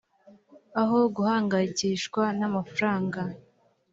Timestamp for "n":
2.39-2.41